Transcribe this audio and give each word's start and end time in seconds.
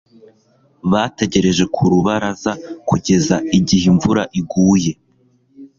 bategereje 0.91 1.63
ku 1.73 1.81
rubaraza 1.91 2.51
kugeza 2.87 3.35
igihe 3.57 3.85
imvura 3.91 4.23
iguye 4.39 4.93